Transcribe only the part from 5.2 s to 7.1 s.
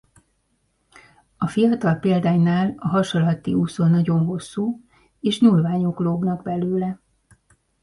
nyúlványok lógnak belőle.